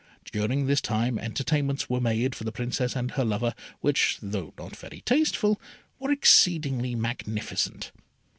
[0.31, 4.75] During this time entertainments were made for the Princess and her lover, which, though not
[4.75, 5.61] very tasteful,
[5.99, 7.91] were exceedingly magnificent.